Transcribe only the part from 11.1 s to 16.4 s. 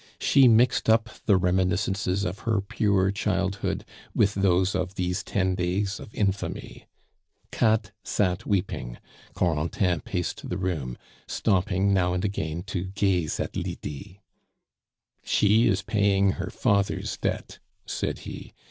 stopping now and again to gaze at Lydie. "She is paying